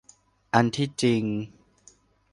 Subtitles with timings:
[0.53, 1.23] อันที่จริง